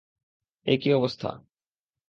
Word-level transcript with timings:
এ 0.67 0.73
কী 0.77 0.89
অবস্থা। 0.93 1.29